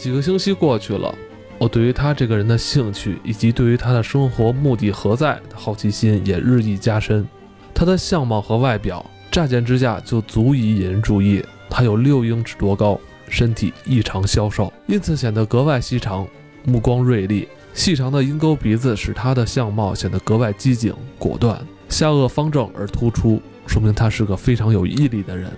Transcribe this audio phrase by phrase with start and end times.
[0.00, 1.14] 几个星期过去了，
[1.58, 7.28] 我对于他这个人的兴趣以及对于他的生活目的何在的好奇心也日益加深。
[7.74, 11.44] 他的相貌和外表，乍见之下就足以引人注意。
[11.68, 16.26] 他有六英尺多高，身体异常消瘦，因此显得格外细长，
[16.64, 17.46] 目光锐利。
[17.74, 25.52] 细长的鹰钩鼻子使他的相貌显得格外机警果断，下颚方正而突出，说明他是个非常有毅力的人。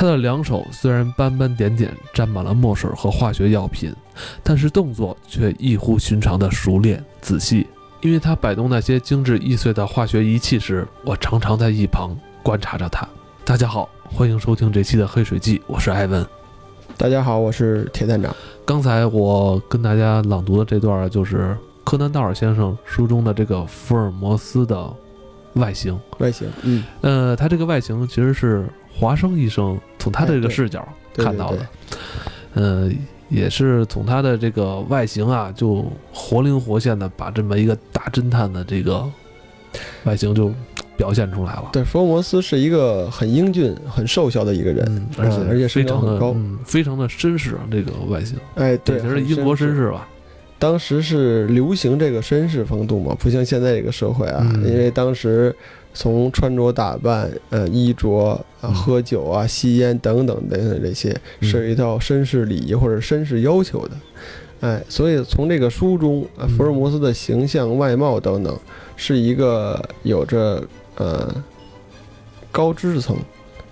[0.00, 3.94] 他的两手虽然斑斑点点，沾满了墨水和化学药品，
[4.42, 7.66] 但是动作却异乎寻常的熟练仔细。
[8.00, 13.06] 因为他摆动那些精致易碎的化学仪器时，我常常在一旁观察着他。
[13.44, 16.26] 大家好，欢迎收听这期的《黑水记》，我是艾文。
[16.96, 18.34] 大家好，我是铁探长。
[18.64, 24.90] 刚才我跟大家朗读的这段，就是柯南道尔先生书中的这个福尔摩斯的
[25.56, 26.00] 外形。
[26.20, 31.66] 外形，嗯，呃，他这个外形其实是华生医生从他的这个视角看到的，
[32.54, 32.96] 嗯。
[33.30, 39.08] 也是从他的这个外形啊，就活灵活现的把这么一个大侦探的这个
[40.02, 40.52] 外形就
[40.96, 41.68] 表现出来了。
[41.72, 48.36] 对，福尔摩斯是一个很英俊、很瘦小的一个人，而且而且非常的高，非常的绅士这个外形。
[48.56, 50.08] 哎，对，是英国绅士吧？
[50.58, 55.54] 当时是流行这个绅士风度嘛，不像现在这个社会啊，因为当时。
[55.92, 63.96] 从穿着打扮、呃衣着啊、喝酒啊、吸烟等等等等这些，是有一套绅士礼仪或者绅士要求的，
[64.60, 66.24] 哎，所以从这个书中，
[66.56, 68.56] 福尔摩斯的形象、外貌等等，
[68.96, 70.62] 是一个有着
[70.96, 71.34] 呃
[72.52, 73.16] 高知识层，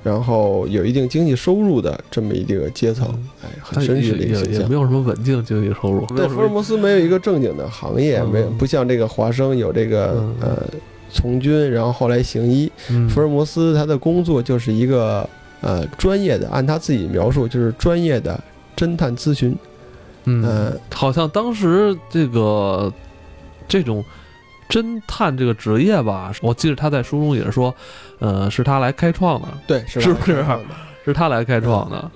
[0.02, 3.06] 然后有一定经济收入的这么一个阶层，
[3.42, 4.62] 哎，很绅士的一个形象。
[4.62, 6.04] 也没有什么稳定经济收入。
[6.16, 10.62] 对，福尔摩斯没有一个正经的行业，没有不像这个华生有这个呃。
[11.10, 12.70] 从军，然后后来行医。
[13.08, 15.28] 福尔摩斯他的工作就是一个
[15.60, 18.38] 呃专业的，按他自己描述就是专业的
[18.76, 19.56] 侦探咨询。
[20.24, 22.92] 嗯，好像当时这个
[23.66, 24.04] 这种
[24.68, 27.74] 侦探这个职业吧，我记得他在书中也是说，
[28.18, 29.48] 呃，是他来开创的。
[29.66, 30.44] 对，是不是？
[31.04, 32.10] 是他来开创的。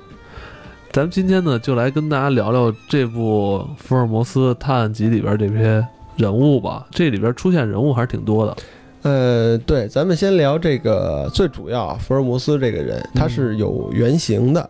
[0.90, 5.82] 咱们今天呢，就来跟大家聊聊这部《福尔摩斯探案集》里边这些
[6.16, 6.86] 人物吧。
[6.90, 8.54] 这里边出现人物还是挺多的。
[9.02, 14.60] 呃，对，咱们先聊这个最主要啊，福尔摩斯这个人他是有原型的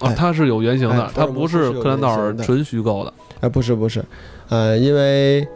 [0.00, 4.04] 啊，他是有原型的，他不是柯南道尔纯虚构的，哎，不是不是，
[4.48, 5.46] 呃，因为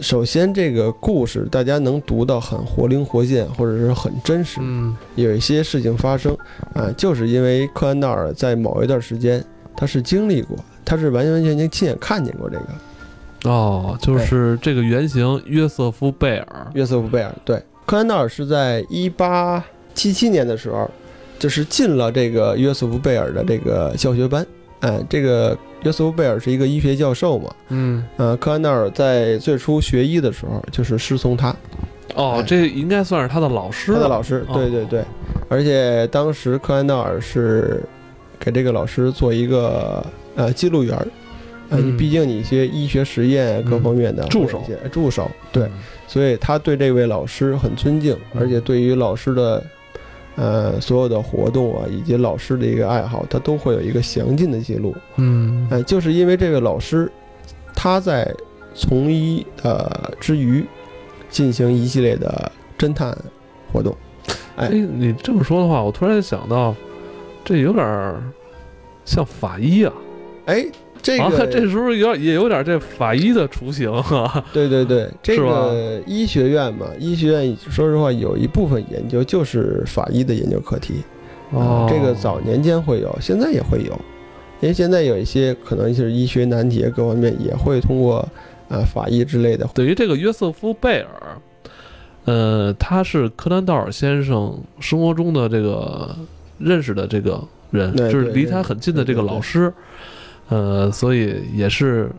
[0.00, 6.36] 首先这个故事大家能读到很活灵活现，或者是很真实，嗯，有一些事情发生
[6.74, 9.42] 啊，就是因为柯南道尔在某一段时间
[9.74, 12.66] 他是经历过，他是完完全全亲眼看见过这个。
[13.44, 16.66] 哦，就是这个原型约瑟夫·贝尔。
[16.74, 19.64] 约瑟夫·贝尔，对，柯南道尔是在一八
[19.94, 20.90] 七七年的时候，
[21.38, 24.46] 就是进了这个约瑟夫·贝尔的这个教学班。
[24.80, 27.50] 哎，这个约瑟夫·贝尔是一个医学教授嘛。
[27.68, 28.04] 嗯。
[28.18, 31.54] 呃，柯南道尔在最初学医的时候，就是师从他。
[32.14, 33.94] 哦，这应该算是他的老师。
[33.94, 35.02] 他的老师，对对对。
[35.48, 37.82] 而且当时柯南道尔是
[38.38, 40.04] 给这个老师做一个
[40.36, 40.94] 呃记录员。
[41.70, 44.60] 啊，你毕竟你一些医学实验各方面的助手，
[44.90, 45.70] 助手对，
[46.08, 49.64] 所以他对这位老师很尊敬，而且对于老师的，
[50.34, 54.92] 呃，所有的活动啊，以及老师的一个爱好，他都会有一个详尽的记录。
[55.14, 57.08] 嗯，哎，就是因为这位老师，
[57.72, 58.28] 他在
[58.74, 59.88] 从医呃
[60.18, 60.66] 之余，
[61.28, 63.16] 进行一系列的侦探
[63.72, 63.96] 活动。
[64.56, 66.74] 哎，你这么说的话，我突然想到，
[67.44, 67.86] 这有点
[69.04, 69.92] 像法医啊。
[70.46, 70.66] 哎。
[71.02, 74.44] 这个 这时候有也有点这法医的雏形啊。
[74.52, 81.02] 对对对，这个医学院嘛，医学院说实话有一部分研究就是法医的研究课题。
[81.52, 83.92] 哦，这个早年间会有，现在也会有，
[84.60, 88.18] 因为现在有一些可能就是医学难题各方面也会通过
[88.68, 89.68] 啊法医之类的。
[89.74, 91.38] 等于这个约瑟夫·贝尔，
[92.26, 96.14] 呃，他是柯南道尔先生生活中的这个
[96.58, 97.42] 认识的这个
[97.72, 99.72] 人，就是离他很近的这个老师。
[100.50, 102.10] 呃，所以也是，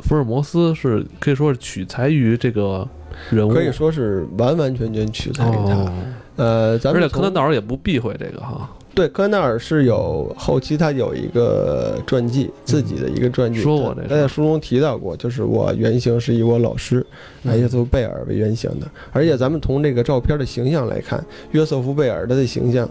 [0.00, 2.86] 福尔摩斯是可以说是取材于这个
[3.30, 5.92] 人物，可以说是完完全全取材于他。
[6.36, 8.68] 呃，咱们而且柯南道尔也不避讳这个哈。
[8.94, 17.04] 对，柯南道尔是有后期他有一个传记，自己的一个传记，说过这，他在书中提到过，就是我原型是以我老师
[17.44, 18.86] 约瑟夫贝尔为原型的。
[19.12, 21.22] 而且咱们从这个照片的形象来看，
[21.52, 22.88] 约瑟夫贝尔他的形象。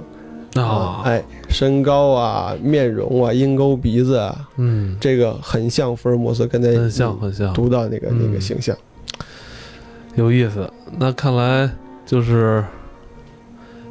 [0.56, 8.76] 啊，哎，身高啊，面容啊，鹰钩鼻子啊，嗯，这个很像福尔摩斯，跟他很像很像，读到那个那个形象，
[10.16, 10.70] 有意思。
[11.00, 11.70] 那看来
[12.06, 12.64] 就是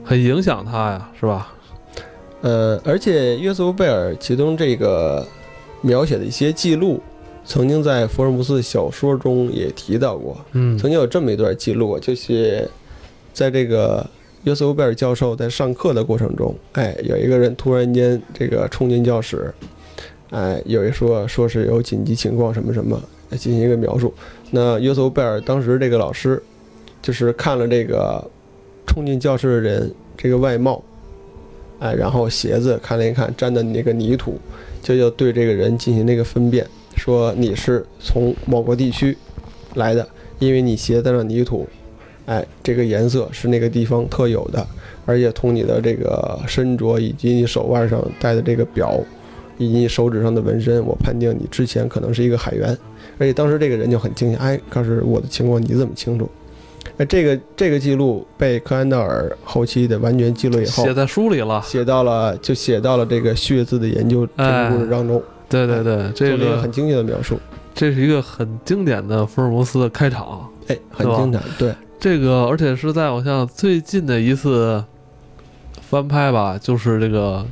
[0.05, 1.53] 很影响他呀，是吧？
[2.43, 5.27] 呃，而且约瑟夫贝尔其中这个
[5.81, 7.01] 描写的一些记录，
[7.45, 10.37] 曾经在福尔摩斯的小说中也提到过。
[10.53, 12.69] 嗯曾经有这么一段记录，就是
[13.33, 14.05] 在这个
[14.45, 19.55] 约瑟夫贝尔教授在上课的过程中，哎，有一个人突然间这个冲进教室，
[20.31, 23.01] 哎，有一说说是有紧急情况什么什么，
[23.31, 24.13] 来进行一个描述。
[24.51, 26.43] 那约瑟夫贝尔当时这个老师
[27.01, 28.29] 就是看了这个
[28.87, 30.83] 冲进教室的人这个外貌，
[31.79, 34.41] 哎，然后鞋子看了一看沾的那个泥土，
[34.83, 36.67] 就要对这个人进行那个分辨，
[36.97, 39.17] 说你是从某个地区
[39.75, 40.05] 来的，
[40.41, 41.65] 因为你鞋子上泥土，
[42.27, 44.67] 哎，这个颜色是那个地方特有的，
[45.07, 49.01] 而且从你的这个身着以及你手腕上戴的这个表，
[49.59, 52.77] 以及你手指上的纹身，我判定你之前可能是一个海员。
[53.19, 56.29] 而且当时这个人就很惊讶，哎，可是我的情况你怎么清楚？
[56.97, 61.63] 哎，这个这个记录被柯南道尔后期的完全记录以后写，在书里了。
[61.65, 67.39] 写到了就写到了这个血字的研究这个故事当中，对对对，这个做了一个很精确的描述。
[67.75, 70.49] 这是一个很经典的福尔摩斯的开场。
[70.69, 74.83] 哎，很经典，对，这个而且是在我像最近的一次
[75.81, 77.47] 翻拍吧，就是这个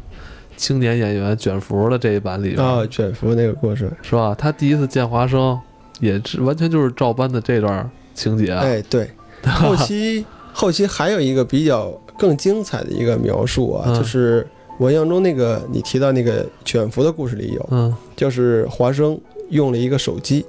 [0.57, 4.35] 青年演员卷福的这一版里边，啊，卷福那个故事，是吧？
[4.37, 5.57] 他第一次见华生，
[6.01, 8.53] 也是完全就是照搬的这段情节。
[8.53, 9.09] 哎，对，
[9.47, 11.89] 后期后期还有一个比较
[12.19, 14.45] 更精彩的一个描述啊，嗯就是
[14.79, 19.17] 我印象中那个你提到那个卷福的故事里有，嗯就是华生
[19.51, 20.45] 用了一个手机，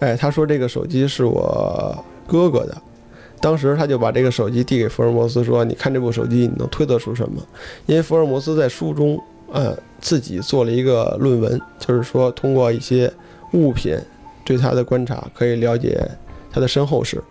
[0.00, 2.76] 哎，他说这个手机是我哥哥的。
[3.40, 7.42] 当时他就把这个手机递给福尔摩斯，说：“你看这部手机，你能推测出什么？”
[7.86, 9.20] 因为福尔摩斯在书中，
[9.52, 13.12] 呃，自己做了一个论文，就是说通过一些
[13.52, 13.96] 物品
[14.44, 16.00] 对他的观察，可以了解
[16.50, 17.22] 他的身后事。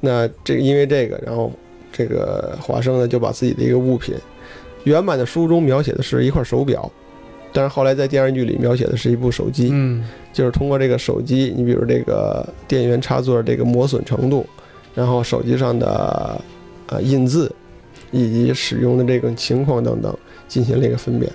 [0.00, 1.52] 那这个因为这个，然后
[1.92, 4.14] 这个华生呢就把自己的一个物品，
[4.84, 6.90] 原版的书中描写的是一块手表，
[7.52, 9.68] 但是后来在电视剧里描写的是一部手机。
[9.72, 14.46] 嗯就是通过这个手机，你比如这个电源插座这个磨损程度，
[14.94, 16.40] 然后手机上的
[16.88, 17.50] 呃印字，
[18.10, 20.16] 以及使用的这个情况等等，
[20.48, 21.30] 进行了一个分辨。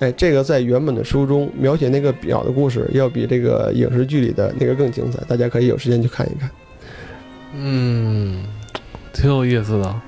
[0.00, 6.50] 哎，这个在原本的书中描写那个表的故事，要比这个影视剧里的那个更精彩，大家可以有时间去看一看。
[7.56, 8.42] 嗯，
[9.12, 10.00] 挺有意思的。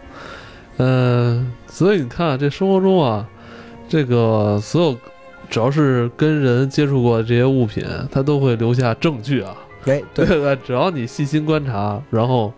[0.78, 3.26] 嗯、所以你看，这生活中啊，
[3.88, 4.96] 这个所有
[5.48, 9.56] 只要是跟人接触过的这些物品，它都会留下证据啊。
[9.86, 12.52] 哎，对 对，只要你细心观察，然后，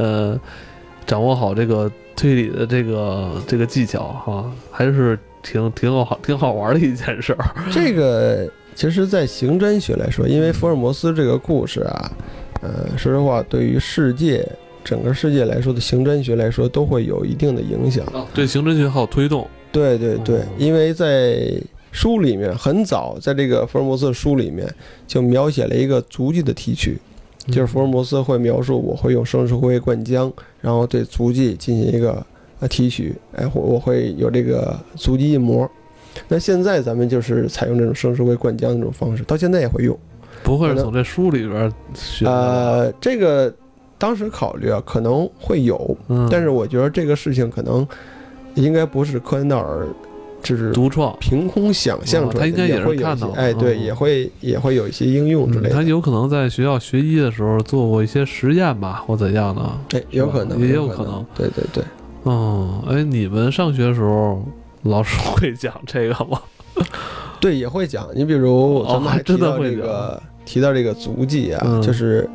[0.00, 0.40] 呃，
[1.06, 7.54] 掌握好这个推理的这个这个技巧哈、还是挺挺好挺好玩的一件事儿。
[7.70, 12.12] 这个其实，在刑侦学来说，因为福尔摩斯这个故事啊，
[12.62, 14.46] 呃，说实话，对于世界
[14.82, 18.06] 整个世界来说的刑侦学来说，都会有一定的影响。
[18.32, 19.46] 对刑侦学好推动。
[19.70, 21.60] 对对对哦，因为在
[21.92, 24.66] 书里面很早，在这个福尔摩斯的书里面
[25.06, 26.98] 就描写了一个足迹的提取，
[27.46, 32.24] 就是福尔摩斯会描述我会用生石灰灌浆，然后对足迹进行一个
[32.60, 35.68] 呃提取，哎，我我会有这个足迹印模。
[36.28, 39.96] 那现在咱们就是采用这种生石灰灌浆这种方式，到现在也会用。
[40.42, 42.30] 不会是从这书里边学的？
[42.30, 43.52] 呃，这个
[43.98, 47.86] 当时考虑啊，可能会有，嗯，但是我觉得这个事情可能
[48.54, 49.86] 应该不是柯南道尔，
[50.42, 51.16] 就是独创。
[51.20, 53.82] 凭空想象出来，哦他应该也是看到的哎，对，嗯。
[53.84, 59.62] 也会也会有一些应用之类嗯他，有可能在学校学医的时候做过一些实验吧，或怎样的。
[59.98, 61.84] 哎，有可能，也有有可能，对对对，
[62.24, 64.42] 嗯，哎，你们上学的时候，
[64.82, 66.40] 老师 会讲这个吗？
[67.40, 68.06] 对也会讲。
[68.14, 71.82] 你比如哦咱们还提到这个提到这个足迹啊，嗯。
[71.82, 72.28] 就是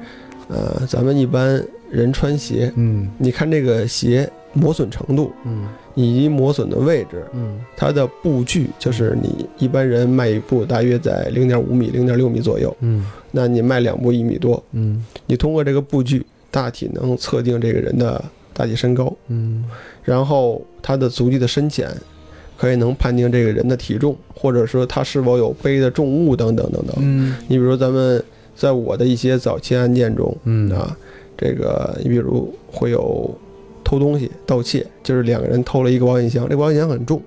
[0.48, 3.08] 呃，咱们一般人穿鞋，嗯。
[3.18, 19.66] 你看这个鞋磨损程度嗯以及磨损的位置，嗯它的步距就是你一般人迈一步大约在零点五米、零点六米左右，嗯那你迈两步一米多，嗯你通过这个步距大体能测定这个人的大体身高，嗯
[20.04, 21.90] 然后他的足迹的深浅，
[22.58, 26.96] 可以能判定这个人的体重，或者说他是否有背的重物等等等等。
[27.00, 28.24] 嗯你比如咱们
[28.56, 30.96] 在我的一些早期案件中嗯啊，
[31.38, 33.30] 这个你比如会有
[33.86, 37.22] 偷东西、盗窃，就是两个人偷了一个保险箱，这保险箱很重，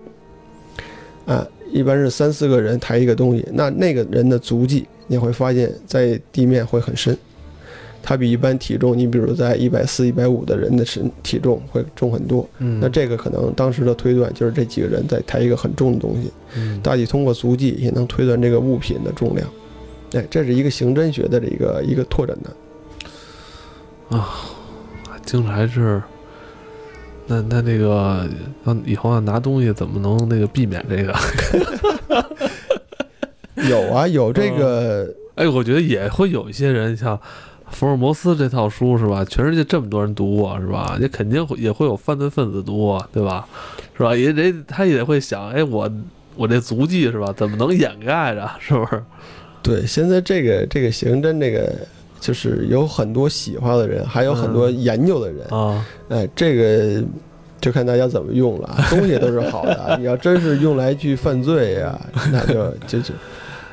[1.24, 7.16] 啊，一般是三四个人抬一个东西，那那个人的足迹你会发现在地面会很深。
[8.00, 12.48] 他比一般体重，你比如在一百四、一百五的人的身体重会重很多。
[12.58, 19.46] 嗯，那这个可能当时的推断就是这几个人在抬一个很重的东西，嗯大体通过足迹也能推断这个物品的重量。
[20.14, 22.50] 哎，这是一个刑侦学的这个一个拓展的。
[25.26, 26.00] 听着还是。
[27.28, 28.26] 那那那个，
[28.64, 31.14] 要以后要拿东西怎么能那个避免这个？
[33.68, 37.20] 有啊，有这个，哎，我觉得也会有一些人像
[37.70, 39.24] 福尔摩斯这套书是吧？
[39.24, 40.96] 全世界这么多人读过是吧？
[41.00, 43.46] 也肯定会也会有犯罪分子读过对吧？
[43.96, 44.16] 是吧？
[44.16, 45.90] 也得他也会想，哎，我
[46.34, 47.32] 我这足迹是吧？
[47.36, 48.50] 怎么能掩盖着？
[48.58, 49.02] 是不是？
[49.62, 51.76] 对，现在这个这个刑侦这个
[52.20, 55.84] 就是有很多喜欢的人，还有很多研究的人啊。
[56.08, 57.02] 哎，这个
[57.60, 58.76] 就看大家怎么用了。
[58.90, 61.98] 东西都是好的， 你要真是用来去犯罪呀，
[62.32, 63.14] 那就就就。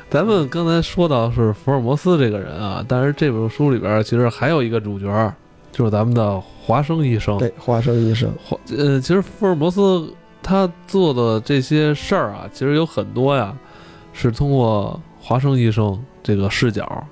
[0.08, 5.34] 咱们刚才说到是福尔摩斯这个人啊，但是这本书里边其实还有一个主角，
[5.72, 7.36] 就是咱们的华生医生。
[7.38, 8.30] 对，华生医生。
[8.44, 10.08] 华呃，其实福尔摩斯
[10.42, 13.56] 他做的这些事儿啊，其实有很多呀，
[14.12, 15.00] 是通过。
[15.18, 17.04] 华生医生这个视角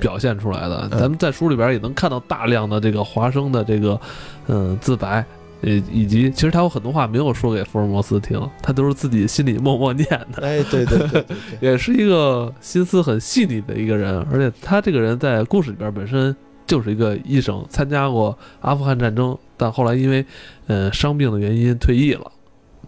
[0.00, 3.98] 表现出来的，咱们在书里边也能看到大量的这个华生的这个
[4.46, 5.24] 嗯自白，
[5.62, 10.42] 呃，以及其实他有很多话没有说给福尔摩斯听，他都是自己心里默默念的。
[10.42, 11.24] 哎，对对对，
[11.60, 16.34] 也是一个心思很细腻的一个人，而且他这个人在故事里边本身
[16.66, 20.24] 就是一个医生，参加过阿富汗战争，但后来因为
[20.66, 22.30] 呃伤病的原因退役了。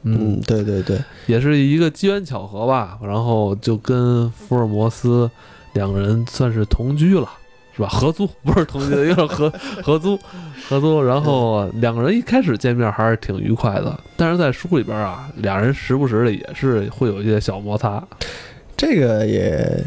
[0.02, 5.30] 嗯，对对对，也是一个机缘巧合吧，然后就跟福尔摩斯
[5.72, 7.28] 两个人算是同居了，
[7.74, 7.88] 是吧？
[7.88, 10.18] 合租不是同居，有点合合租，
[10.68, 11.02] 合租。
[11.02, 18.02] 然后两个人一开始见面还是挺愉快的，但是在书里边啊，俩人时不时的也是会有一些小摩擦。
[18.76, 19.84] 这个也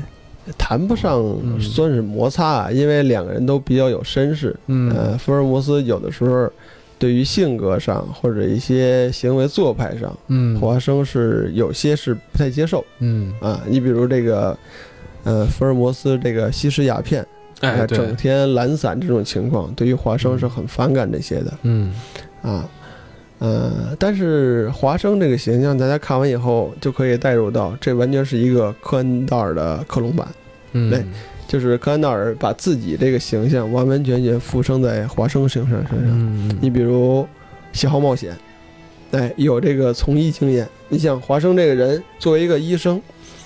[0.57, 1.21] 谈不上
[1.59, 4.55] 算是摩擦啊，因为两个人都比较有绅士。
[4.67, 6.49] 嗯，福尔摩斯有的时候。
[6.99, 14.57] 对于性格上或者一些行为做派上，嗯，华生是有些是不太接受，嗯啊，你比如这个，
[15.23, 17.25] 呃，福尔摩斯这个吸食鸦片，
[17.61, 21.93] 哎，整天懒散这种情况，对于华生是很反感这些的，嗯
[22.41, 22.69] 啊，
[23.39, 30.27] 呃，但是华生这个形象，大家看完以后就可以带入到，这完全是一个科恩道尔的克隆版，
[30.73, 31.03] 嗯。
[31.45, 36.09] 就是科恩道尔把自己这个形象完完全全附身在华生身上身上。
[36.09, 37.27] 嗯你比如
[37.73, 38.35] 喜好冒险，
[39.11, 40.67] 哎，有这个从医经验。
[40.89, 42.99] 你想华生这个人作为一个医生，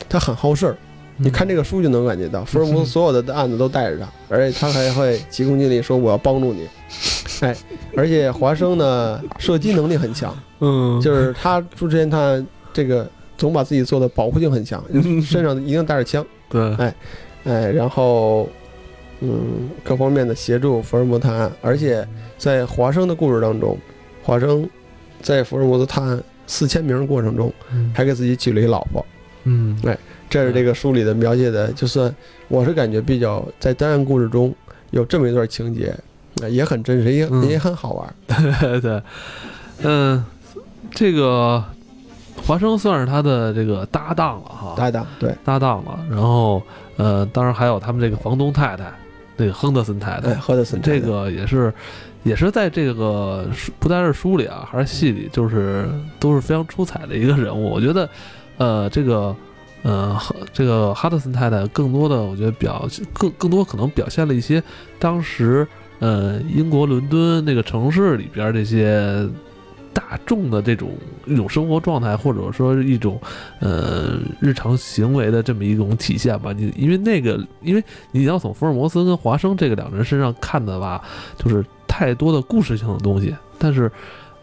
[0.07, 0.77] 他很好事儿。
[1.17, 6.67] 你看这个书就能感觉到，福尔摩斯所有的案子都带着他，而且他还会急功近利说我要帮助你。
[7.41, 7.55] 哎，
[7.95, 14.83] 而且华生呢射击能力很强，嗯，就是他出之前他这个总把自己做的保护性很强，
[15.23, 16.25] 身上一定带着枪。
[16.49, 16.95] 对，哎。
[17.43, 18.49] 哎，然后，
[19.21, 22.05] 嗯，各方面的协助福尔摩斯探案，而且
[22.37, 23.77] 在华生的故事当中，
[24.21, 24.69] 华生
[25.21, 27.53] 在福尔摩斯探案四千名过程中，
[27.93, 29.05] 还给自己娶了一老婆。
[29.45, 29.97] 嗯，哎，
[30.29, 32.13] 这是这个书里的描写的，就算
[32.47, 34.53] 我是感觉比较在单案故事中
[34.91, 35.95] 有这么一段情节，
[36.49, 38.15] 也很真实，也也很好玩。
[38.59, 39.01] 对对，
[39.83, 40.23] 嗯，
[40.91, 41.63] 这个。
[42.45, 45.99] 华生算是他的这个搭档了哈，搭档对搭档了。
[46.07, 46.61] 然后
[46.95, 48.85] 呃，当然还有他们这个房东太太，
[49.35, 51.73] 那个亨德森太太，亨德森这个也是
[52.23, 57.67] 也是在这个不单是书里啊，还是戏里，就是都是非常出彩的一个人物。
[57.71, 58.07] 我觉得
[58.57, 59.35] 呃，这个
[59.83, 60.19] 呃，
[60.51, 64.61] 这个哈德森太太更多的，我觉得表更更多可能表现了一些
[64.99, 65.67] 当时
[65.99, 69.27] 呃英国伦敦那个城市里边这些。
[69.93, 70.91] 大众的这种
[71.25, 73.19] 一种生活状态，或者说一种
[73.59, 76.53] 呃日常行为的这么一种体现吧。
[76.53, 81.03] 你因为那个，因为你要从福尔摩斯跟华生这个两个人身上看的吧，
[81.35, 83.35] 就是太多的故事性的东西。
[83.57, 83.91] 但是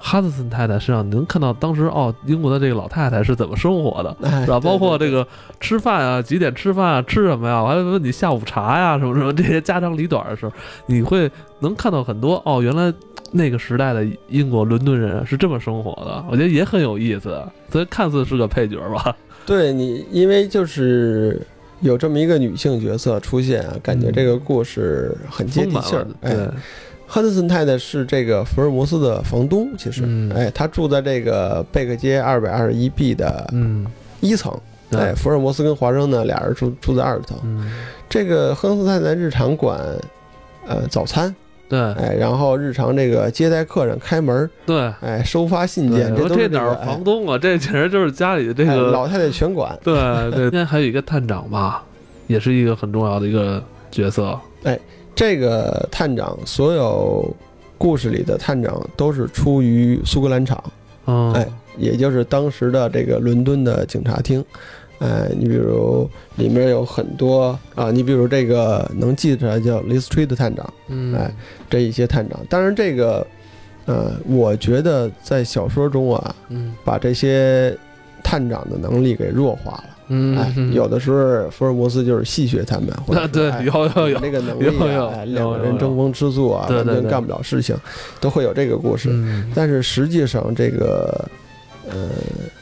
[0.07, 4.61] 哈德森太太身上你能看到当时哦，英国的这个老太太是怎么生活的，是吧？
[4.61, 5.27] 包括这个
[5.59, 7.63] 吃饭啊，几点吃饭啊，吃什么呀？
[7.63, 10.53] 我还问你下午茶呀，什么什么这些家长里短的时候，
[10.85, 11.31] 你会
[11.61, 12.93] 能看到很多哦，原来。
[13.37, 17.43] 那个时代的英国伦敦人是这么生活的，我觉得也很有意思。
[17.69, 19.17] 所以看似是个配角吧。
[19.45, 21.45] 对你，因为就是
[21.81, 26.07] 有这么一个女性角色出现啊，感觉这个故事很接地气儿。
[26.21, 26.49] 对，
[27.15, 30.03] 赫德森太太是这个福尔摩斯的房东，其实，
[30.35, 33.49] 哎，他住在这个贝克街二百二十一 B 的
[34.21, 34.53] 一层。
[34.91, 37.39] 哎，福尔摩斯跟华生呢，俩人住住在二层。
[38.09, 39.79] 这个赫德森太太日常管
[40.67, 41.33] 呃早餐。
[41.69, 47.39] 对，哎，然后日常这个接待客人、开门，对，哎，收发信件，这都是哪儿房东啊？
[47.39, 49.79] 这简直就是家里的这个老太太全管。
[49.85, 49.95] 对
[50.33, 51.85] 对，今天还有一个探长吧，
[52.27, 54.37] 也是一个很重要的一个角色。
[54.65, 54.77] 哎，
[55.15, 57.35] 这个探长，所有
[57.79, 60.63] 故事里的探长都是出于苏格兰场，
[61.35, 64.45] 哎，也就是当时的这个伦敦的警察厅。
[65.01, 71.31] 哎，你比如里面有很多啊，你比如这个能记出来叫 l i s t r e e 的探长，嗯，哎，
[71.69, 73.27] 这一些探长，当然这个，
[73.87, 77.77] 呃，我觉得在小说中啊，嗯，把这些
[78.23, 79.85] 探长的能力给弱化了。
[80.15, 87.77] 嗯，哎，有的时候福尔摩斯就是戏谑他们，或者啊，对，哎有有有，那个能力有两个人争风吃醋啊，完全干不了事情，
[88.21, 89.09] 都会有这个故事。
[89.11, 89.51] 嗯。
[89.55, 91.29] 但是实际上，这个
[91.91, 92.09] 呃，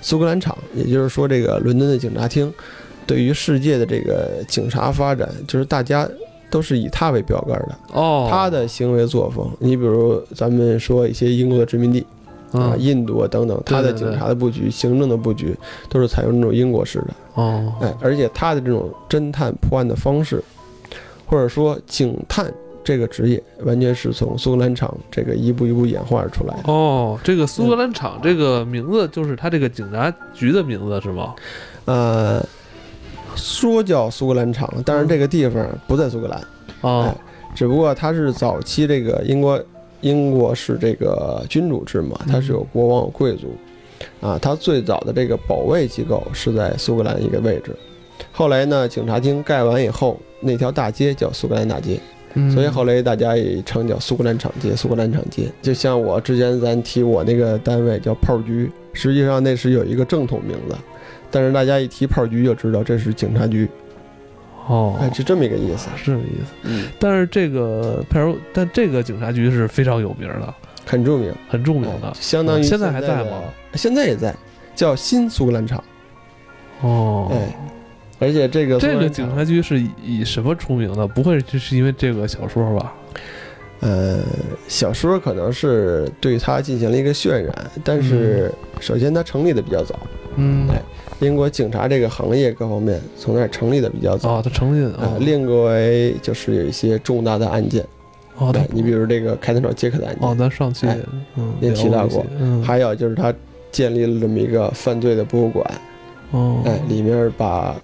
[0.01, 2.53] 苏格兰场，也就是说这个伦敦的警察厅，
[3.07, 6.09] 对于世界的这个警察发展，就是大家
[6.51, 7.77] 都是以他为标杆的。
[7.93, 12.05] 哦，他的行为作风，你比如咱们说一些英国的殖民地
[12.53, 15.57] 啊、嗯印度啊等等，他的警察的布局、行政的布局
[15.89, 17.09] 都是采用这种英国式的。
[17.35, 20.43] 哦，哎，而且他的这种侦探破案的方式，
[21.27, 22.53] 或者说警探
[22.85, 26.73] 这个职业，完全是从苏格兰场这个一步一步演化而出来的。
[26.73, 31.35] 哦，这个苏格兰场这个名字就是他这个警察局的名字是吗？
[31.87, 32.45] 呃，
[33.35, 36.41] 说叫苏格兰场，但是这个地方不在苏格兰，
[36.83, 37.17] 哦哎，
[37.55, 39.59] 只不过它是早期这个英国
[40.03, 43.57] 英国是这个君主制嘛，它是有国王有贵族，
[44.21, 47.75] 啊，它最早的这个保卫机构是在苏格兰一个位置，
[48.31, 51.99] 后来呢，警察厅盖完以后，那条大街叫苏格兰大街，
[52.35, 52.51] 嗯。
[52.51, 55.45] 所以后来大家也称叫苏格兰场街，苏格兰场街。
[55.63, 60.77] 就像我之前咱提我那个单位叫炮局，实际上那是有一个正统名字，
[61.31, 63.69] 但是大家一提炮局就知道这是警察局，
[64.67, 65.89] 哦，哎，是这么一个意思。
[65.97, 66.53] 是这个意思。
[66.63, 70.55] 嗯，但是这个派出，但这个警察局是非常有名的，
[70.87, 72.15] 很著名，很著名哎的。
[72.15, 73.43] 相当于现在还的在吗？
[73.75, 74.35] 现在也在，
[74.75, 75.83] 叫新苏格兰场。
[76.81, 77.57] 哦，哎，
[78.21, 81.07] 而且这个这个警察局是以以什么出名的？
[81.07, 82.95] 不会就是因为这个小说吧？
[83.81, 84.21] 呃，
[84.69, 87.53] 小说可能是对它进行了一个渲染，
[87.83, 89.99] 但是首先它成立的比较早，
[90.37, 90.81] 嗯，哎
[91.21, 94.33] 英国警察这个行业各方面从那儿成立的比较早。
[94.33, 97.83] 啊，它成立的呃哦，另个为就是有一些重大的案件，
[98.39, 100.99] 哦，他对你比如这个开膛手杰克的案件，哦，咱上期哎
[101.37, 102.25] 嗯也提到过。
[102.65, 103.33] 还有就是他
[103.71, 105.81] 建立了这么一个犯罪的博物馆，
[106.33, 107.81] 哦，哎，里面把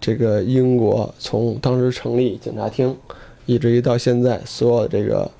[0.00, 2.96] 这个英国从当时成立警察厅，
[3.46, 5.30] 以至于到现在所有的这个，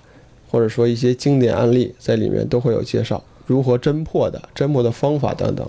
[0.50, 5.66] 或者说一些经典案例在里面都会有介绍，如何侦破的、侦破的方法等等。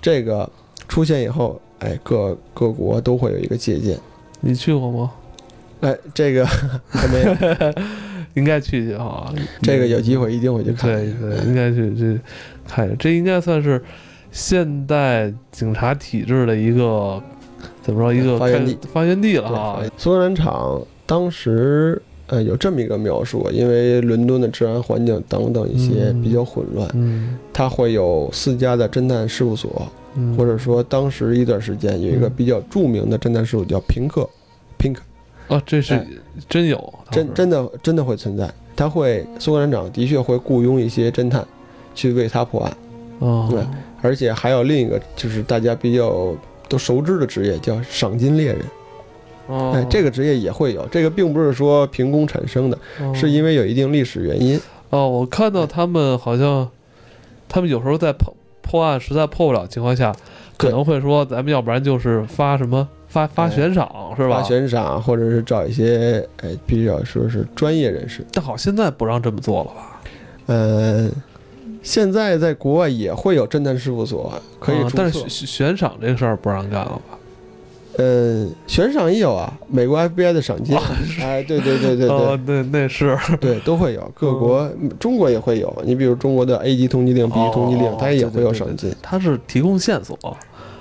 [0.00, 0.48] 这个
[0.90, 3.96] 出现以后，哎，各各国都会有一个借鉴。
[4.40, 5.12] 你去过吗？
[5.82, 6.44] 哎，这个
[6.90, 7.34] 还没有，
[8.34, 10.90] 应该去去哈，这个有机会一定会去看。
[10.90, 12.20] 对对，应该去去
[12.66, 12.96] 看一下。
[12.98, 13.80] 这应该算是
[14.32, 17.22] 现代警察体制的一个
[17.82, 19.82] 怎么说一个发源地发源地了对哈。
[19.96, 32.32] 苏格兰场当时呃有这么一个描述，因为伦敦的治安环境等等一些嗯比较混乱，嗯它会有四家的侦探事务所，嗯，或者说当时一段时间有一个嗯。
[32.36, 34.28] 比较著名的侦探事务叫平克
[34.78, 34.96] ，Pink，
[35.48, 36.06] 哦，这是哎。
[36.48, 41.46] 真有，真真的真的会存在，他会苏格兰长的确会雇佣一些侦探
[41.94, 42.76] 去为他破案，
[43.18, 43.62] 哦，对
[44.00, 46.34] 而且还有另一个就是大家比较
[46.66, 48.64] 都熟知的职业叫赏金猎人，
[49.48, 53.12] 哦，哎，这个职业也会有，这个并不是说凭空产生的，哦。
[53.14, 54.58] 是因为有一定历史原因。
[54.88, 56.70] 哦，我看到他们好像，
[57.48, 58.32] 他们有时候在破
[58.70, 60.14] 破案实在破不了情况下，
[60.56, 64.42] 可能会说咱们要不然就是发什么发发哎悬赏是吧发？
[64.44, 68.24] 悬赏，或者是找一些哎比较说是专业人士。
[68.32, 70.00] 但好，现在不让这么做了吧？
[70.46, 71.10] 嗯，
[71.82, 77.18] 现在在国外也会有侦探事务所可以但是悬悬赏这个事儿不让干了吧？
[77.98, 80.76] 嗯，悬赏也有啊，美国 FBI 的赏金，
[81.20, 83.16] 哎，对对对对哦对，对，那是。
[83.40, 88.94] 对都会有，各国中国也会有，你比如中国的 A 级通缉令、B 级通缉令哦，它也会有赏金。
[89.02, 90.16] 它是提供线索，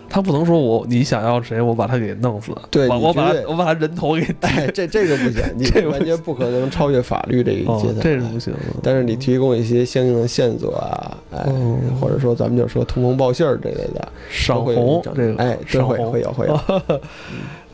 [0.09, 7.99] 他不能说我你想要谁，我把他给弄死，对我我把我把他人头给 哎，这这个不行，你这不完全不可能超越法律这一哦阶，段。
[8.01, 8.59] 这是不行的。
[8.81, 16.59] 但是你提供一些相应的线索啊，哎，哦或者说咱们就说通风报信儿之类的，赏红这个，哎，都会有会有。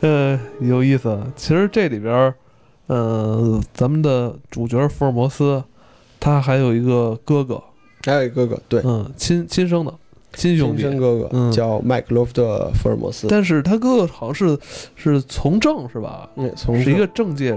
[0.00, 1.18] 呃，有意思。
[1.34, 2.32] 其实这里边
[2.88, 5.64] 嗯，呃，咱们的主角福尔摩斯，
[6.20, 7.62] 他还有一个哥哥，
[8.04, 9.92] 还有一哥哥，对，嗯，亲亲生的
[10.34, 11.50] 亲兄弟，亲生哥哥嗯。
[11.52, 14.58] 叫麦克罗夫特·福尔摩斯，但是他哥哥好像是
[14.94, 16.28] 是从政是吧？
[16.36, 17.56] 嗯，从是一个政界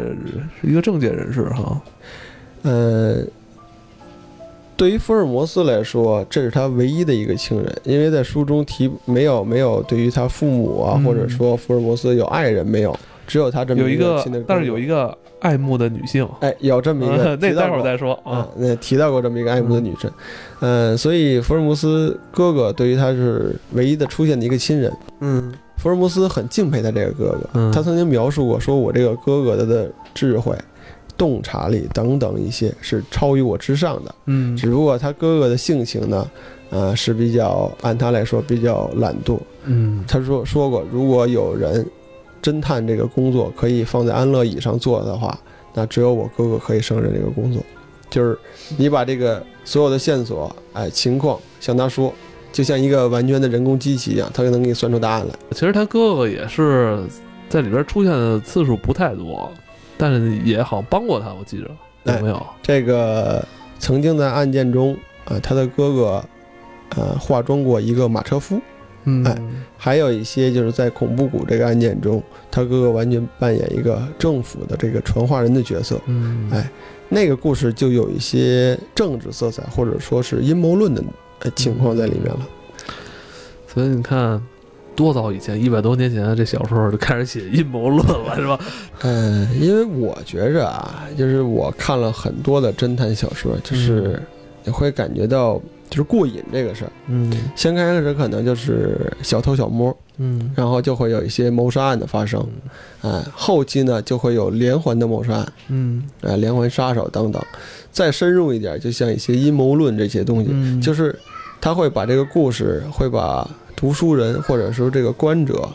[0.61, 1.81] 一个政界人士哈。
[2.61, 3.23] 呃，
[4.77, 11.03] 对于福尔摩斯来说，这是他唯一的一个亲人，因为在书中提没有没有对于他父母啊，嗯。
[11.03, 18.13] 或者说福尔摩斯有爱人没有，只有他这么有一个个亲的哥哥，但是有一个爱慕的女性，哎，有这么一个呃，那待会儿再说。
[18.23, 20.11] 啊啊。，那提到过这么一个爱慕的女神，
[20.59, 24.91] 嗯、所以福尔摩斯哥哥对于他是唯一的出现的一个亲人。
[25.21, 25.53] 嗯。
[25.77, 27.71] 福尔摩斯很敬佩他这个哥哥，嗯。
[27.71, 30.53] 他曾经描述过，说我这个哥哥他的智慧、
[31.17, 34.57] 洞察力等等一些是超于我之上的，嗯。
[34.57, 36.29] 只不过他哥哥的性情呢，
[36.69, 39.39] 呃，是比较按他来说比较懒惰。
[39.63, 40.03] 嗯。
[40.05, 41.85] 他说说过，如果有人
[42.41, 45.37] 侦探这个工作可以放在安乐椅上做的话，
[45.73, 47.61] 那只有我哥哥可以胜任这个工作。
[48.09, 48.37] 就是
[48.77, 52.11] 你把这个所有的线索，哎，情况向他说，
[52.51, 55.33] 就像一个完全的人工机器一样，他就能给你算出答案来。
[55.51, 56.99] 其实他哥哥也是
[57.49, 59.51] 在里边出现的次数不太多，
[59.95, 61.69] 但是也好像帮过他，我记着
[62.05, 62.43] 有没有？
[62.63, 63.45] 这个
[63.77, 66.25] 曾经在案件中，呃，他的哥哥，
[66.95, 68.59] 呃，化妆过一个马车夫。
[69.09, 69.37] 嗯哎
[69.77, 75.99] 还有一些就是在恐怖谷这个案件中，他哥哥完全扮演一个政府的这个传话人的角色。
[76.05, 76.69] 嗯哎
[77.11, 81.01] 那个故事就有一些政治色彩，或者说是阴谋论的
[81.39, 82.47] 呃情况在里面了。
[83.67, 84.39] 所以你看，
[84.95, 88.59] 多早以前，一百多年前，这小说就开始写阴谋论了，是吧？
[89.01, 94.21] 嗯，因为我觉着啊，就是我看了很多的侦探小说，就是
[94.63, 96.91] 你会感觉到就是过瘾这个事儿。
[97.07, 97.31] 嗯。
[97.55, 100.51] 先开始可能就是小偷小摸，嗯。
[100.55, 102.45] 然后就会有一些谋杀案的发生，
[103.01, 106.03] 哎，后期呢就会有连环的谋杀案，嗯。
[106.21, 107.43] 哎，连环杀手等等。
[107.91, 111.17] 再深入一点，就像一些阴谋论这些东西，嗯，就是
[111.59, 115.67] 他会把这个故事，会把读书人或者说这个观者，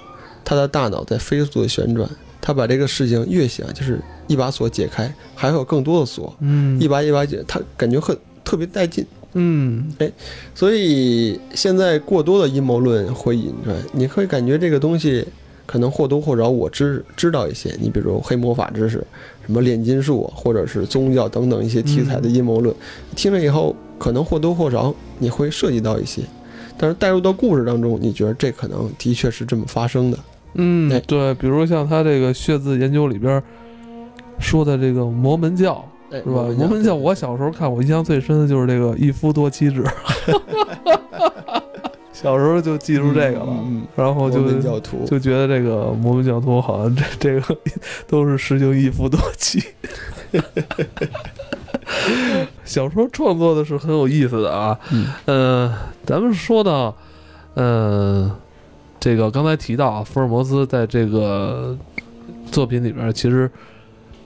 [0.45, 2.09] 他的大脑在飞速的旋转，
[2.41, 6.81] 他把这个事情越想，就是一把锁解开，还会有更多的锁，嗯。
[6.81, 9.05] 一把一把解，他感觉很特别带劲。
[9.35, 10.11] 嗯哎
[10.55, 15.27] 所以现在过多的阴谋论会引出来，你会感觉这个东西
[15.67, 17.75] 可能或多或少我知知道一些。
[17.81, 19.05] 你比如黑魔法知识，
[19.45, 22.75] 什么炼金术，或者是宗教等等一些题材的阴谋论，
[23.17, 26.23] 听了以后可能或多或少你会涉及到一些，
[26.79, 30.17] 但是带入到故事当中，你觉得这可能的确是这么发生的。
[30.17, 30.23] 哎，
[30.55, 33.43] 嗯对，比如像他这个血字研究里边
[34.39, 35.85] 说的这个摩门教。
[36.11, 36.43] 哎，是吧？
[36.57, 39.85] 摩门教，我小时候看，我印象最深的就是这个一夫多妻制，
[42.13, 44.61] 小时候就记住这个了，嗯，然后就
[45.07, 47.57] 就觉得这个摩门教徒好像这这个
[48.07, 49.63] 都是实行一夫多妻。
[52.65, 56.97] 小说创作的是很有意思的啊，嗯呃，咱们说到，
[57.55, 58.31] 呃，
[58.99, 61.77] 这个刚才提到啊，福尔摩斯在这个
[62.51, 63.51] 作品里边，其实，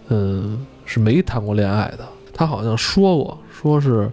[0.09, 2.09] 嗯、是没谈过恋爱的。
[2.33, 4.11] 他好像说过，说是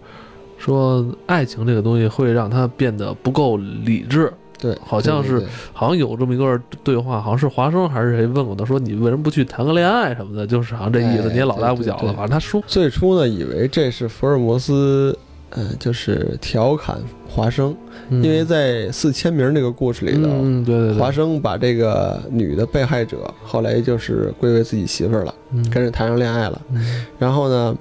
[0.58, 15.16] 说爱情这个东西会让他变得不够理智，对，好像是好像有这么一段对话，好像是华生还是谁问过他，说你为什么不去谈个恋爱什么的，就是好像这意思，哎你也老大不小了，反正他说，最初呢，以为这是福尔摩斯，
[15.52, 16.98] 呃，就是调侃
[17.36, 17.76] 华生，
[18.10, 18.24] 嗯。
[18.24, 25.70] 因为在四千名这个故事里头，嗯，嗯对对对，华生把这个女的被害者后来就是归为自己媳妇儿了，嗯。
[25.70, 26.62] 跟着谈上恋爱了。
[26.72, 27.06] 嗯。
[27.20, 27.76] 然后呢，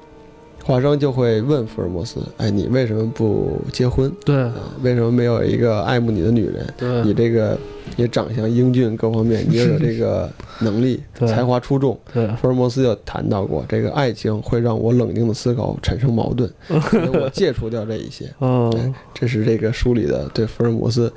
[0.64, 4.10] 华生就会问福尔摩斯：“哎，你为什么不结婚？
[4.24, 6.66] 对啊，为什么没有一个爱慕你的女人？
[6.78, 7.58] 对你这个
[7.96, 16.50] 也长相英俊，各方面 你又有这个能力， 才华出众。”对，福尔摩斯就谈到过，这个爱情会让我冷静的思考产生矛盾，
[16.90, 18.24] 所以我戒除掉这一些。
[18.40, 21.12] 嗯这是这个书里的对福尔摩斯，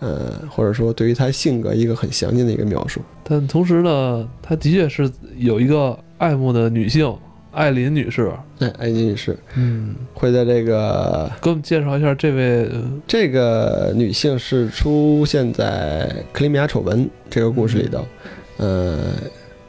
[0.00, 3.00] 呃，或者说对于他性格一个很详尽的一个描述。
[3.22, 7.14] 但同时呢，他的确是有一个爱慕的女性
[7.58, 18.06] 艾琳女士，哎，艾琳女士嗯，会在这个给我们介绍一下这位，呃这个女性是出现在克里米亚丑闻这个故事里头，
[18.58, 19.14] 呃，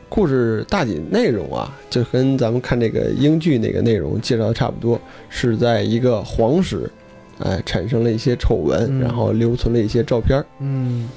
[0.08, 6.88] 故事大体内容啊，就跟咱们看这个英剧那个内容介绍的差不多，是在一个皇室，
[7.40, 9.02] 哎，产生了一些丑闻，嗯。
[9.02, 10.46] 然后留存了一些照片儿。
[10.60, 11.10] 嗯。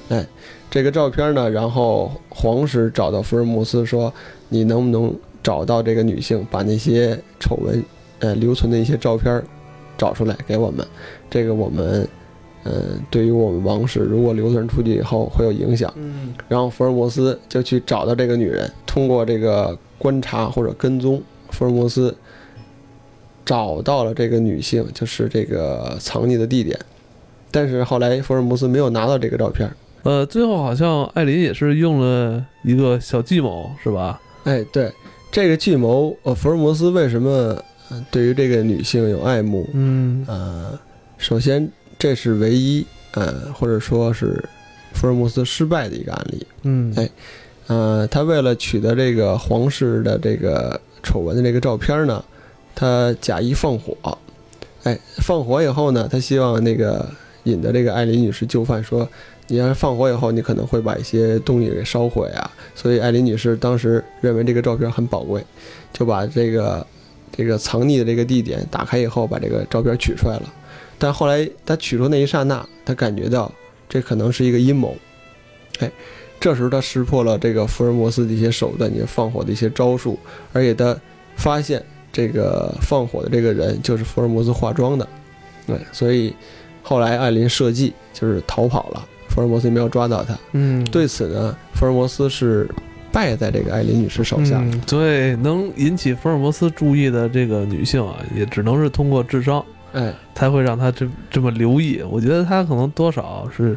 [0.71, 4.11] 这个照片呢，然后皇室找到福尔摩斯说
[4.49, 7.83] ：“你能不能找到这个女性，把那些丑闻，
[8.19, 9.43] 呃，留存的一些照片
[9.97, 10.87] 找出来给我们？
[11.29, 12.07] 这个我们，
[12.63, 22.15] 嗯、对于我们王室如果流传出去以后会有影响。”嗯然后福尔摩斯就去找到这个女人，通过这个观察或者跟踪，福尔摩斯
[23.43, 26.79] 找到了这个女性，就是这个藏匿的地点。
[27.51, 29.69] 但是后来福尔摩斯没有拿到这个照片。
[30.03, 34.21] 呃，最后好像艾琳也是用了一个小计谋，是吧？
[34.43, 34.91] 哎，对，
[35.33, 39.67] 这个计谋，呃，福尔摩斯为什么呃对于这个女性有爱慕？
[39.73, 40.79] 嗯呃，
[41.17, 41.67] 首先
[41.97, 44.47] 这是唯一，呃，或者说是
[44.93, 46.45] 福尔摩斯失败的一个案例。
[46.61, 47.09] 嗯哎
[47.65, 52.23] 呃，他为了取得这个皇室的这个丑闻的这个照片呢，
[52.75, 54.15] 他假意放火。
[54.83, 57.09] 哎，放火以后呢，他希望那个
[57.45, 59.09] 引得这个艾琳女士就范说，
[59.47, 62.49] 你要是放火以后，你可能会把一些东西给烧毁啊。
[62.75, 65.43] 所以艾琳女士当时认为这个照片很宝贵，
[65.91, 66.85] 就把这个
[67.31, 70.53] 这个藏匿的这个地点，打开以后把这个照片取出来了。
[70.97, 73.51] 但后来他取出那一刹那，他感觉到
[73.89, 74.95] 这可能是一个阴谋。
[75.79, 75.91] 哎，
[76.39, 80.17] 这时候他识破了这个福尔摩斯的一些手段，一些放火的一些招数，
[80.53, 80.97] 而且他
[81.35, 85.07] 发现这个放火的这个人就是福尔摩斯化妆的。
[85.67, 86.33] 对，所以
[86.81, 90.37] 后来艾琳设计就是逃跑了，福尔摩斯没有抓到他。
[90.51, 92.69] 嗯，对此呢，福尔摩斯是
[93.11, 94.59] 败在这个艾琳女士手下。
[94.59, 102.03] 嗯，对，能引起福尔摩斯注意的这个女性啊，也只能是通过智商，哎，才会让他这这么留意。
[102.09, 103.75] 我觉得他可能多少是，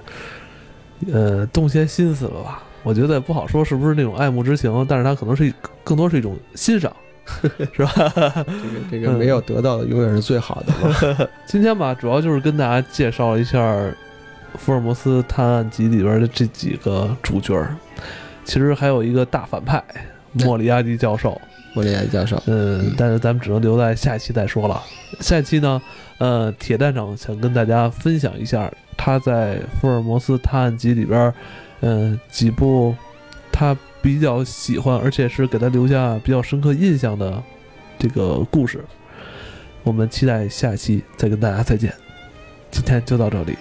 [1.10, 2.62] 呃，动些心思了吧。
[2.82, 6.94] 我觉得不好说是不是那种爱慕之情，但是他可能是更多是一种欣赏，
[7.72, 7.90] 是吧？
[8.06, 8.46] 这个
[8.92, 11.28] 这个没有得到的永远是最好的。
[11.46, 13.58] 今天吧，主要就是跟大家介绍一下
[14.56, 17.76] 《福尔摩斯探案集》里边的这几个主角儿。
[18.44, 19.82] 其实还有一个大反派
[20.32, 21.40] 莫里亚蒂教授，
[21.74, 24.80] 莫里亚蒂教授，嗯，但是咱们只能留在下一期再说了。
[25.20, 25.82] 下一期呢，
[26.18, 31.32] 呃，铁蛋长想跟大家分享一下他在《福尔摩斯探案集》里边，
[31.80, 32.94] 嗯，几部
[33.50, 37.42] 他比较喜欢，而且是给他留下比较深刻印象的
[37.98, 38.84] 这个故事。
[39.82, 41.92] 我们期待下期再跟大家再见，
[42.70, 43.56] 今天就到这里。